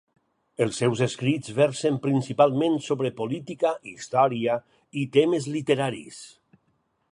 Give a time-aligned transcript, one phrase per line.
[0.65, 4.57] Els seus escrits versen principalment sobre política, història
[5.03, 6.27] i temes literaris.